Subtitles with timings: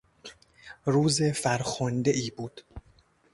[0.85, 2.61] روز فرخندهای بود.